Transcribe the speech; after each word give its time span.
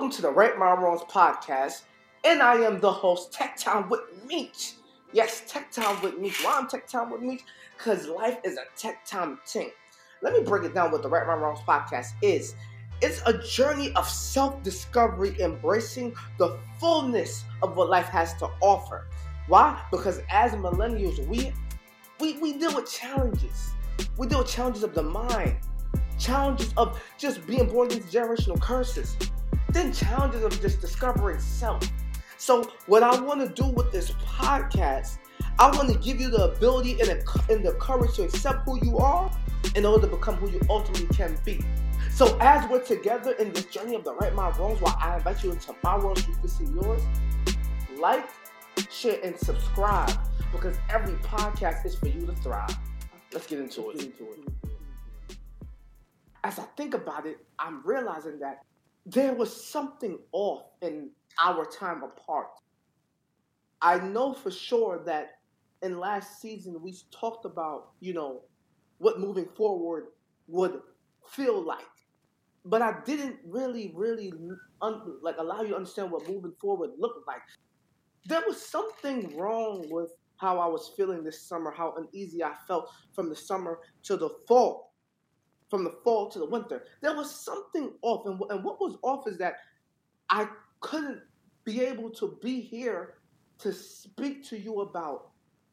Welcome 0.00 0.16
to 0.16 0.22
the 0.22 0.30
Right 0.30 0.58
My 0.58 0.72
Wrongs 0.72 1.02
podcast, 1.02 1.82
and 2.24 2.42
I 2.42 2.54
am 2.54 2.80
the 2.80 2.90
host, 2.90 3.34
Tech 3.34 3.58
Time 3.58 3.86
with 3.90 4.00
Meech. 4.26 4.72
Yes, 5.12 5.42
Tech 5.46 5.70
Time 5.70 6.00
with 6.00 6.16
Meech. 6.16 6.42
Why 6.42 6.56
I'm 6.56 6.66
Tech 6.68 6.86
Time 6.88 7.10
with 7.10 7.20
Meech? 7.20 7.42
Because 7.76 8.06
life 8.06 8.38
is 8.42 8.56
a 8.56 8.62
Tech 8.78 9.04
Time 9.04 9.38
thing. 9.46 9.68
Let 10.22 10.32
me 10.32 10.40
break 10.40 10.64
it 10.64 10.72
down 10.72 10.90
what 10.90 11.02
the 11.02 11.08
Right 11.10 11.26
My 11.26 11.34
Wrongs 11.34 11.58
podcast 11.68 12.12
is. 12.22 12.54
It's 13.02 13.20
a 13.26 13.36
journey 13.42 13.92
of 13.92 14.08
self-discovery, 14.08 15.38
embracing 15.38 16.14
the 16.38 16.58
fullness 16.78 17.44
of 17.62 17.76
what 17.76 17.90
life 17.90 18.06
has 18.06 18.32
to 18.38 18.48
offer. 18.62 19.06
Why? 19.48 19.82
Because 19.90 20.22
as 20.30 20.52
millennials, 20.52 21.18
we 21.28 21.52
we, 22.20 22.38
we 22.38 22.54
deal 22.54 22.74
with 22.74 22.90
challenges. 22.90 23.74
We 24.16 24.28
deal 24.28 24.38
with 24.38 24.48
challenges 24.48 24.82
of 24.82 24.94
the 24.94 25.02
mind, 25.02 25.56
challenges 26.18 26.72
of 26.78 26.98
just 27.18 27.46
being 27.46 27.68
born 27.68 27.90
into 27.90 28.02
generational 28.04 28.58
curses, 28.58 29.14
then 29.72 29.92
challenges 29.92 30.42
of 30.42 30.60
just 30.60 30.80
discovering 30.80 31.38
self. 31.38 31.82
So, 32.38 32.72
what 32.86 33.02
I 33.02 33.20
want 33.20 33.40
to 33.40 33.62
do 33.62 33.68
with 33.68 33.92
this 33.92 34.12
podcast, 34.12 35.18
I 35.58 35.70
want 35.76 35.92
to 35.92 35.98
give 35.98 36.20
you 36.20 36.30
the 36.30 36.52
ability 36.52 36.92
and 37.00 37.10
the, 37.10 37.44
and 37.50 37.64
the 37.64 37.72
courage 37.74 38.14
to 38.14 38.22
accept 38.22 38.64
who 38.64 38.82
you 38.82 38.98
are 38.98 39.30
in 39.74 39.84
order 39.84 40.06
to 40.06 40.16
become 40.16 40.36
who 40.36 40.50
you 40.50 40.60
ultimately 40.70 41.14
can 41.14 41.36
be. 41.44 41.62
So, 42.10 42.36
as 42.40 42.68
we're 42.70 42.82
together 42.82 43.32
in 43.32 43.52
this 43.52 43.66
journey 43.66 43.94
of 43.94 44.04
the 44.04 44.14
right 44.14 44.34
my 44.34 44.50
wrongs, 44.52 44.80
while 44.80 44.96
I 44.98 45.16
invite 45.16 45.44
you 45.44 45.52
into 45.52 45.74
my 45.82 45.98
world 45.98 46.18
so 46.18 46.28
you 46.28 46.36
can 46.36 46.48
see 46.48 46.64
yours, 46.64 47.02
like, 47.98 48.28
share, 48.90 49.20
and 49.22 49.36
subscribe 49.36 50.10
because 50.52 50.76
every 50.88 51.14
podcast 51.16 51.84
is 51.84 51.94
for 51.94 52.08
you 52.08 52.26
to 52.26 52.32
thrive. 52.36 52.76
Let's 53.32 53.46
get 53.46 53.58
into 53.58 53.90
it. 53.90 54.12
As 56.42 56.58
I 56.58 56.64
think 56.76 56.94
about 56.94 57.26
it, 57.26 57.38
I'm 57.58 57.82
realizing 57.84 58.38
that 58.40 58.64
there 59.06 59.34
was 59.34 59.64
something 59.70 60.18
off 60.32 60.62
in 60.82 61.10
our 61.42 61.64
time 61.64 62.02
apart. 62.02 62.48
I 63.82 63.98
know 63.98 64.34
for 64.34 64.50
sure 64.50 65.02
that 65.06 65.30
in 65.82 65.98
last 65.98 66.40
season 66.40 66.80
we 66.82 66.94
talked 67.10 67.44
about, 67.44 67.92
you 68.00 68.12
know, 68.12 68.42
what 68.98 69.18
moving 69.18 69.48
forward 69.56 70.08
would 70.46 70.80
feel 71.30 71.62
like. 71.62 71.86
But 72.64 72.82
I 72.82 72.96
didn't 73.06 73.36
really, 73.46 73.92
really 73.96 74.32
un- 74.82 75.18
like 75.22 75.36
allow 75.38 75.62
you 75.62 75.68
to 75.68 75.76
understand 75.76 76.10
what 76.10 76.28
moving 76.28 76.52
forward 76.60 76.90
looked 76.98 77.26
like. 77.26 77.40
There 78.26 78.42
was 78.46 78.60
something 78.60 79.34
wrong 79.36 79.86
with 79.90 80.10
how 80.36 80.58
I 80.58 80.66
was 80.66 80.92
feeling 80.96 81.24
this 81.24 81.42
summer, 81.48 81.70
how 81.70 81.94
uneasy 81.96 82.44
I 82.44 82.52
felt 82.68 82.90
from 83.14 83.30
the 83.30 83.36
summer 83.36 83.78
to 84.04 84.16
the 84.16 84.28
fall, 84.46 84.89
from 85.70 85.84
the 85.84 85.94
fall 86.04 86.28
to 86.30 86.38
the 86.38 86.46
winter. 86.46 86.84
There 87.00 87.14
was 87.14 87.34
something 87.34 87.92
off. 88.02 88.26
And, 88.26 88.40
and 88.50 88.64
what 88.64 88.80
was 88.80 88.98
off 89.02 89.26
is 89.26 89.38
that 89.38 89.54
I 90.28 90.48
couldn't 90.80 91.20
be 91.64 91.82
able 91.82 92.10
to 92.10 92.38
be 92.42 92.60
here 92.60 93.14
to 93.58 93.72
speak 93.72 94.46
to 94.48 94.58
you 94.58 94.80
about 94.80 95.30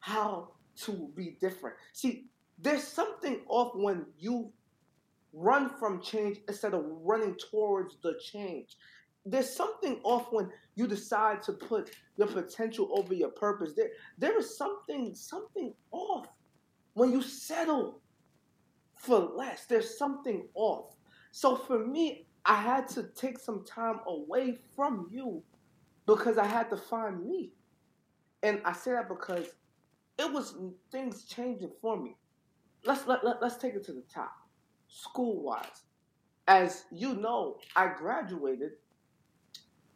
how 0.00 0.50
to 0.82 1.10
be 1.16 1.36
different. 1.40 1.76
See, 1.92 2.26
there's 2.58 2.86
something 2.86 3.40
off 3.48 3.72
when 3.74 4.06
you 4.18 4.52
run 5.32 5.70
from 5.78 6.00
change 6.02 6.38
instead 6.48 6.74
of 6.74 6.84
running 6.86 7.36
towards 7.50 7.96
the 8.02 8.14
change 8.32 8.76
there's 9.30 9.54
something 9.54 10.00
off 10.04 10.32
when 10.32 10.50
you 10.74 10.86
decide 10.86 11.42
to 11.42 11.52
put 11.52 11.90
your 12.16 12.28
potential 12.28 12.88
over 12.92 13.14
your 13.14 13.30
purpose. 13.30 13.72
There, 13.76 13.90
there 14.16 14.38
is 14.38 14.56
something, 14.56 15.14
something 15.14 15.74
off 15.92 16.28
when 16.94 17.12
you 17.12 17.22
settle 17.22 18.00
for 18.98 19.18
less. 19.18 19.64
There's 19.66 19.98
something 19.98 20.46
off. 20.54 20.96
So 21.30 21.56
for 21.56 21.78
me, 21.78 22.26
I 22.44 22.54
had 22.54 22.88
to 22.88 23.04
take 23.14 23.38
some 23.38 23.64
time 23.64 24.00
away 24.06 24.58
from 24.74 25.08
you 25.10 25.42
because 26.06 26.38
I 26.38 26.46
had 26.46 26.70
to 26.70 26.76
find 26.76 27.24
me. 27.26 27.52
And 28.42 28.60
I 28.64 28.72
say 28.72 28.92
that 28.92 29.08
because 29.08 29.46
it 30.18 30.32
was 30.32 30.54
things 30.90 31.24
changing 31.24 31.72
for 31.80 32.00
me. 32.00 32.16
Let's 32.84 33.06
let, 33.06 33.24
let, 33.24 33.42
let's 33.42 33.56
take 33.56 33.74
it 33.74 33.84
to 33.86 33.92
the 33.92 34.04
top. 34.12 34.32
School 34.88 35.42
wise. 35.42 35.82
As 36.46 36.84
you 36.90 37.14
know, 37.14 37.58
I 37.76 37.92
graduated 37.96 38.72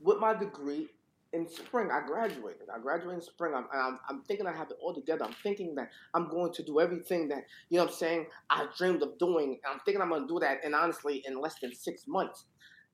with 0.00 0.18
my 0.18 0.34
degree 0.34 0.88
in 1.32 1.48
spring. 1.48 1.90
I 1.90 2.06
graduated. 2.06 2.68
I 2.74 2.78
graduated 2.78 3.14
in 3.14 3.22
spring. 3.22 3.54
I'm, 3.54 3.66
I'm, 3.72 3.98
I'm 4.08 4.22
thinking 4.22 4.46
I 4.46 4.52
have 4.56 4.70
it 4.70 4.76
all 4.80 4.94
together. 4.94 5.24
I'm 5.24 5.34
thinking 5.42 5.74
that 5.76 5.90
I'm 6.14 6.28
going 6.28 6.52
to 6.54 6.62
do 6.62 6.80
everything 6.80 7.28
that, 7.28 7.44
you 7.68 7.78
know 7.78 7.86
I'm 7.86 7.92
saying, 7.92 8.26
I 8.50 8.66
dreamed 8.76 9.02
of 9.02 9.18
doing. 9.18 9.58
I'm 9.68 9.80
thinking 9.84 10.00
I'm 10.02 10.08
going 10.10 10.22
to 10.22 10.28
do 10.28 10.40
that, 10.40 10.58
and 10.64 10.74
honestly, 10.74 11.22
in 11.26 11.40
less 11.40 11.56
than 11.60 11.74
six 11.74 12.04
months. 12.06 12.44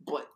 But 0.06 0.26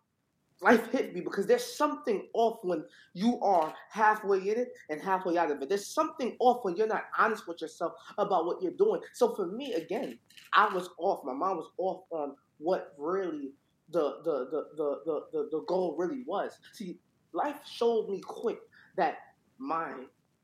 life 0.62 0.90
hit 0.90 1.14
me 1.14 1.20
because 1.20 1.46
there's 1.46 1.76
something 1.76 2.28
off 2.32 2.58
when 2.62 2.84
you 3.14 3.40
are 3.40 3.74
halfway 3.90 4.38
in 4.38 4.58
it 4.58 4.68
and 4.90 5.00
halfway 5.00 5.36
out 5.36 5.50
of 5.50 5.60
it. 5.60 5.68
There's 5.68 5.92
something 5.92 6.36
off 6.40 6.64
when 6.64 6.76
you're 6.76 6.86
not 6.86 7.04
honest 7.18 7.46
with 7.46 7.60
yourself 7.60 7.92
about 8.18 8.46
what 8.46 8.62
you're 8.62 8.72
doing. 8.72 9.00
So 9.14 9.34
for 9.34 9.46
me, 9.46 9.74
again, 9.74 10.18
I 10.52 10.72
was 10.72 10.88
off. 10.98 11.24
My 11.24 11.34
mind 11.34 11.58
was 11.58 11.70
off 11.78 12.04
on 12.10 12.36
what 12.58 12.94
really 12.98 13.52
the 13.90 14.16
the 14.24 14.46
the 14.50 14.64
the 14.76 15.00
the, 15.04 15.20
the, 15.32 15.48
the 15.52 15.64
goal 15.66 15.94
really 15.98 16.24
was. 16.26 16.58
See, 16.72 16.98
life 17.36 17.60
showed 17.64 18.08
me 18.08 18.20
quick 18.20 18.58
that 18.96 19.18
my 19.58 19.92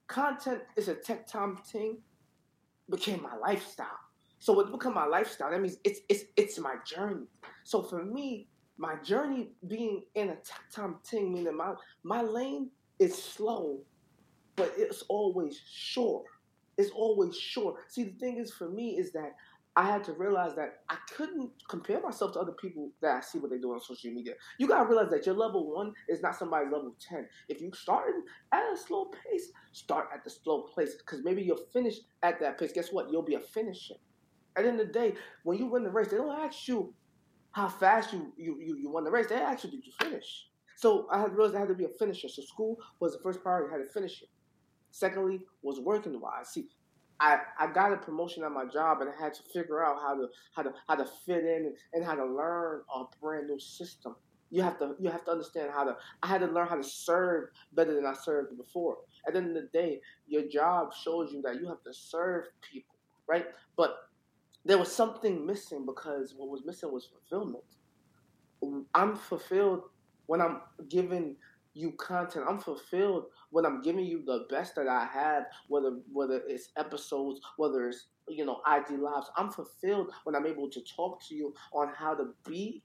content 0.06 0.62
is 0.76 0.88
a 0.88 0.94
tech 0.94 1.26
time 1.26 1.56
thing 1.56 1.98
became 2.91 3.22
my 3.22 3.36
lifestyle. 3.36 3.86
So 4.38 4.58
it 4.60 4.70
become 4.72 4.94
my 4.94 5.06
lifestyle. 5.06 5.50
That 5.50 5.60
means 5.60 5.76
it's 5.84 6.00
it's 6.08 6.25
it's 6.36 6.58
my 6.58 6.75
journey. 6.84 7.26
So 7.64 7.82
for 7.82 8.04
me, 8.04 8.48
my 8.76 8.97
journey 8.97 9.53
being 9.69 10.03
in 10.14 10.30
a 10.30 10.36
tech 10.36 10.70
time 10.75 10.97
thing, 11.04 11.32
meaning 11.32 11.56
my 11.56 11.75
my 12.03 12.22
lane 12.22 12.70
is 12.98 13.16
slow, 13.16 13.80
but 14.56 14.72
it's 14.76 15.03
always 15.09 15.60
sure. 15.70 16.24
It's 16.78 16.91
always 16.91 17.36
sure. 17.36 17.76
See, 17.88 18.04
the 18.04 18.19
thing 18.19 18.38
is 18.38 18.53
for 18.53 18.69
me 18.69 18.98
is 18.98 19.12
that 19.12 19.34
I 19.75 19.87
had 19.87 20.05
to 20.05 20.12
realize 20.12 20.55
that 20.56 20.81
I 20.91 20.97
couldn't 21.16 21.50
compare 21.69 22.00
myself 22.00 22.34
to 22.34 22.41
other 22.41 22.53
people 22.53 22.91
that 23.00 23.16
I 23.16 23.21
see 23.21 23.38
what 23.38 23.50
they 23.50 23.59
do 23.59 23.72
on 23.72 23.81
social 23.81 24.10
media. 24.10 24.34
You 24.59 24.69
gotta 24.69 24.87
realize 24.87 25.10
that 25.10 25.25
your 25.25 25.34
level 25.34 25.75
one 25.75 25.94
is 26.09 26.21
not 26.21 26.37
somebody's 26.37 26.71
level 26.71 26.94
10. 27.09 27.27
If 27.49 27.62
you 27.62 27.72
start 27.72 28.12
at 28.53 28.62
a 28.62 28.77
slow 28.77 29.06
pace, 29.06 29.50
start 29.72 30.09
at 30.15 30.25
the 30.25 30.31
slow 30.31 30.69
pace 30.77 30.97
because 30.97 31.25
maybe 31.25 31.43
you'll 31.43 31.65
finish 31.72 31.97
at 32.22 32.38
that 32.41 32.59
pace. 32.59 32.72
Guess 32.72 32.93
what? 32.93 33.10
You'll 33.10 33.22
be 33.22 33.34
a 33.34 33.41
finisher. 33.41 33.94
At 34.56 34.65
the 34.65 34.69
end 34.69 34.81
of 34.81 34.88
the 34.88 34.93
day, 34.93 35.15
when 35.44 35.56
you 35.56 35.66
win 35.66 35.84
the 35.84 35.91
race, 35.91 36.09
they 36.09 36.19
don't 36.19 36.39
ask 36.39 36.69
you 36.69 36.93
how 37.53 37.69
fast 37.69 38.12
you 38.12 38.31
you, 38.37 38.59
you, 38.60 38.77
you 38.77 38.91
won 38.91 39.04
the 39.04 39.10
race. 39.10 39.28
They 39.28 39.37
ask 39.37 39.65
you, 39.65 39.71
did 39.71 39.87
you 39.87 39.93
finish? 39.99 40.49
So 40.77 41.06
I 41.10 41.21
had 41.21 41.31
to 41.31 41.37
realize 41.37 41.54
I 41.54 41.60
had 41.60 41.69
to 41.69 41.75
be 41.75 41.84
a 41.84 41.89
finisher. 41.99 42.28
So 42.28 42.43
school 42.43 42.77
was 43.00 43.12
the 43.12 43.22
first 43.22 43.43
priority. 43.43 43.75
I 43.75 43.78
had 43.78 43.87
to 43.87 43.93
finish 43.93 44.21
it. 44.21 44.28
Secondly, 44.91 45.41
was 45.62 45.81
working 45.81 46.21
wise. 46.21 46.49
See, 46.53 46.66
I, 47.22 47.38
I 47.56 47.69
got 47.69 47.93
a 47.93 47.97
promotion 47.97 48.43
at 48.43 48.50
my 48.50 48.65
job 48.65 49.00
and 49.00 49.09
I 49.09 49.22
had 49.22 49.33
to 49.34 49.43
figure 49.55 49.84
out 49.84 49.99
how 50.03 50.16
to 50.16 50.27
how 50.56 50.62
to 50.62 50.75
how 50.88 50.97
to 50.97 51.06
fit 51.25 51.44
in 51.44 51.72
and 51.94 52.05
how 52.05 52.16
to 52.16 52.27
learn 52.27 52.83
a 52.93 53.05
brand 53.21 53.47
new 53.47 53.60
system. 53.60 54.16
You 54.50 54.62
have 54.62 54.77
to 54.81 54.97
you 54.99 55.09
have 55.09 55.25
to 55.27 55.31
understand 55.31 55.71
how 55.72 55.84
to 55.84 55.97
I 56.25 56.27
had 56.27 56.41
to 56.41 56.49
learn 56.49 56.66
how 56.66 56.75
to 56.75 56.83
serve 56.83 57.50
better 57.75 57.94
than 57.94 58.06
I 58.06 58.15
served 58.15 58.59
before. 58.59 58.97
At 59.27 59.34
the 59.34 59.38
end 59.38 59.56
of 59.56 59.62
the 59.62 59.69
day, 59.72 60.00
your 60.27 60.49
job 60.49 60.93
shows 60.93 61.33
you 61.33 61.41
that 61.43 61.60
you 61.60 61.69
have 61.69 61.83
to 61.84 61.94
serve 61.94 62.47
people, 62.60 62.97
right? 63.28 63.47
But 63.77 63.94
there 64.65 64.78
was 64.78 64.91
something 64.91 65.47
missing 65.47 65.87
because 65.87 66.34
what 66.37 66.49
was 66.49 66.65
missing 66.66 66.93
was 66.93 67.06
fulfillment. 67.06 67.65
I'm 68.94 69.15
fulfilled 69.15 69.83
when 70.27 70.41
I'm 70.41 70.60
giving 70.89 71.37
you 71.75 71.93
content. 71.93 72.47
I'm 72.49 72.59
fulfilled 72.59 73.27
when 73.53 73.65
I'm 73.65 73.83
giving 73.83 74.05
you 74.05 74.23
the 74.25 74.47
best 74.51 74.75
that 74.75 74.89
I 74.89 75.07
have, 75.07 75.45
whether 75.69 75.99
whether 76.13 76.43
it's 76.49 76.71
episodes, 76.77 77.41
whether 77.57 77.89
it's 77.89 78.09
you 78.29 78.45
know 78.45 78.61
IG 78.67 78.99
lives. 78.99 79.31
I'm 79.37 79.51
fulfilled 79.51 80.11
when 80.25 80.35
I'm 80.35 80.47
able 80.47 80.69
to 80.71 80.81
talk 80.97 81.23
to 81.29 81.35
you 81.35 81.55
on 81.73 81.93
how 81.95 82.15
to 82.15 82.35
be 82.47 82.83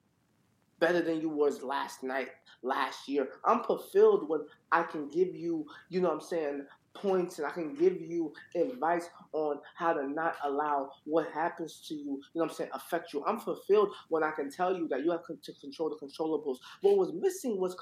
better 0.78 1.00
than 1.00 1.20
you 1.20 1.28
was 1.28 1.62
last 1.62 2.02
night, 2.02 2.28
last 2.62 3.08
year. 3.08 3.28
I'm 3.44 3.64
fulfilled 3.64 4.28
when 4.28 4.42
I 4.70 4.84
can 4.84 5.08
give 5.08 5.34
you, 5.34 5.66
you 5.88 6.00
know 6.00 6.08
what 6.08 6.14
I'm 6.14 6.20
saying, 6.20 6.66
points 6.94 7.38
and 7.38 7.46
I 7.46 7.50
can 7.50 7.74
give 7.74 8.00
you 8.00 8.32
advice 8.54 9.08
on 9.32 9.58
how 9.76 9.92
to 9.92 10.08
not 10.08 10.36
allow 10.44 10.90
what 11.04 11.30
happens 11.32 11.84
to 11.88 11.94
you, 11.94 12.02
you 12.04 12.20
know 12.34 12.44
what 12.44 12.50
I'm 12.50 12.56
saying, 12.56 12.70
affect 12.74 13.12
you. 13.12 13.24
I'm 13.26 13.38
fulfilled 13.38 13.90
when 14.08 14.22
I 14.22 14.30
can 14.30 14.50
tell 14.50 14.76
you 14.76 14.88
that 14.88 15.04
you 15.04 15.10
have 15.10 15.24
to 15.26 15.52
control 15.60 15.90
the 15.90 16.06
controllables. 16.06 16.58
What 16.80 16.96
was 16.96 17.12
missing 17.12 17.60
was 17.60 17.76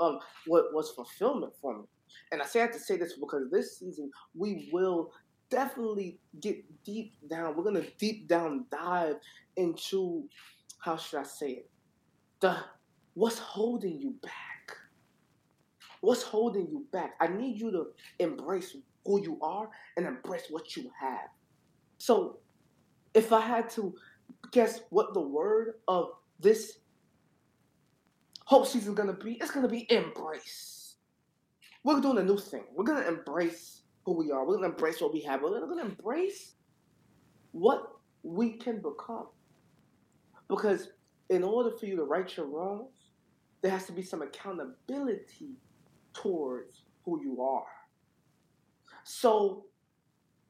um, 0.00 0.18
what 0.46 0.72
was 0.72 0.90
fulfillment 0.90 1.52
for 1.60 1.78
me. 1.78 1.84
And 2.30 2.42
I 2.42 2.46
say 2.46 2.60
I 2.60 2.62
have 2.64 2.72
to 2.72 2.78
say 2.78 2.96
this 2.96 3.14
because 3.14 3.50
this 3.50 3.78
season 3.78 4.10
we 4.34 4.70
will 4.72 5.12
definitely 5.50 6.18
get 6.40 6.64
deep 6.84 7.14
down. 7.28 7.56
We're 7.56 7.64
gonna 7.64 7.86
deep 7.98 8.28
down 8.28 8.66
dive 8.70 9.16
into 9.56 10.24
how 10.78 10.96
should 10.96 11.20
I 11.20 11.24
say 11.24 11.50
it? 11.50 11.70
The 12.40 12.56
what's 13.14 13.38
holding 13.38 14.00
you 14.00 14.14
back 14.22 14.42
What's 16.02 16.24
holding 16.24 16.66
you 16.68 16.84
back? 16.92 17.14
I 17.20 17.28
need 17.28 17.60
you 17.60 17.70
to 17.70 17.86
embrace 18.18 18.76
who 19.06 19.22
you 19.22 19.38
are 19.40 19.70
and 19.96 20.04
embrace 20.04 20.46
what 20.50 20.76
you 20.76 20.90
have. 21.00 21.28
So, 21.98 22.40
if 23.14 23.32
I 23.32 23.40
had 23.40 23.70
to 23.70 23.94
guess 24.50 24.80
what 24.90 25.14
the 25.14 25.20
word 25.20 25.74
of 25.86 26.10
this 26.40 26.78
Hope 28.44 28.66
season's 28.66 28.96
gonna 28.96 29.12
be, 29.12 29.34
it's 29.34 29.52
gonna 29.52 29.68
be 29.68 29.86
embrace. 29.90 30.81
We're 31.84 32.00
doing 32.00 32.18
a 32.18 32.22
new 32.22 32.38
thing. 32.38 32.64
We're 32.74 32.84
gonna 32.84 33.08
embrace 33.08 33.82
who 34.04 34.12
we 34.12 34.30
are. 34.30 34.46
We're 34.46 34.56
gonna 34.56 34.68
embrace 34.68 35.00
what 35.00 35.12
we 35.12 35.20
have. 35.22 35.42
We're 35.42 35.60
gonna 35.60 35.82
embrace 35.82 36.54
what 37.50 37.92
we 38.22 38.52
can 38.52 38.76
become. 38.76 39.28
Because 40.48 40.90
in 41.28 41.42
order 41.42 41.70
for 41.70 41.86
you 41.86 41.96
to 41.96 42.04
right 42.04 42.36
your 42.36 42.46
wrongs, 42.46 43.10
there 43.62 43.70
has 43.70 43.86
to 43.86 43.92
be 43.92 44.02
some 44.02 44.22
accountability 44.22 45.56
towards 46.14 46.82
who 47.04 47.20
you 47.22 47.42
are. 47.42 47.66
So 49.04 49.64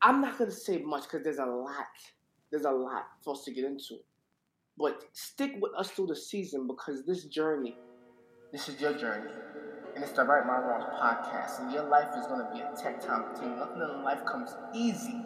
I'm 0.02 0.20
not 0.20 0.38
gonna 0.38 0.50
say 0.50 0.78
much 0.78 1.04
because 1.04 1.22
there's 1.22 1.38
a 1.38 1.46
lot. 1.46 1.86
There's 2.50 2.64
a 2.64 2.70
lot 2.70 3.06
for 3.22 3.34
us 3.34 3.44
to 3.44 3.52
get 3.52 3.64
into. 3.64 3.96
But 4.76 5.04
stick 5.12 5.52
with 5.60 5.72
us 5.76 5.90
through 5.90 6.08
the 6.08 6.16
season 6.16 6.66
because 6.66 7.04
this 7.06 7.24
journey, 7.24 7.76
this 8.50 8.68
is 8.68 8.80
your 8.80 8.94
journey. 8.94 9.30
It's 10.02 10.10
the 10.10 10.24
Right 10.24 10.44
My 10.44 10.58
Wrongs 10.58 10.82
podcast. 11.00 11.60
And 11.60 11.70
your 11.70 11.84
life 11.84 12.08
is 12.18 12.26
gonna 12.26 12.48
be 12.52 12.58
a 12.58 12.68
tech 12.76 13.00
time 13.00 13.22
continue. 13.22 13.54
Nothing 13.54 13.82
in 13.82 14.02
life 14.02 14.24
comes 14.26 14.50
easy. 14.74 15.24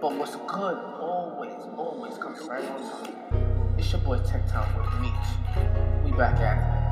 But 0.00 0.16
what's 0.16 0.36
good 0.36 0.78
always, 1.00 1.60
always 1.76 2.16
comes 2.16 2.40
right 2.42 2.64
on 2.64 2.80
time. 2.80 3.74
It's 3.76 3.90
your 3.90 4.00
boy 4.02 4.18
Tech 4.18 4.46
Time 4.46 4.72
with 4.76 5.00
Meech. 5.00 6.04
We 6.04 6.16
back 6.16 6.38
at 6.38 6.56
it. 6.56 6.83